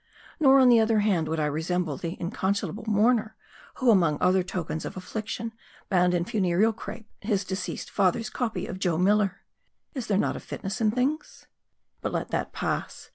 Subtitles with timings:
[0.39, 3.35] Nor, on the other hand, would I resemble the inconsolable mourner,
[3.75, 5.53] who among other tokens of affliction,
[5.89, 9.41] bound in funereal crape his deceased friend's copy of Joe Miller.
[9.93, 11.45] Is there not a fitness in things?
[12.01, 13.09] But let that pass.